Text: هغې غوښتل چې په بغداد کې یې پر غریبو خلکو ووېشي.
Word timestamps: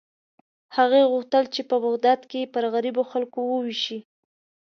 هغې 0.77 1.01
غوښتل 1.11 1.43
چې 1.53 1.61
په 1.69 1.75
بغداد 1.83 2.19
کې 2.29 2.37
یې 2.41 2.51
پر 2.53 2.63
غریبو 2.73 3.03
خلکو 3.11 3.39
ووېشي. 3.45 3.99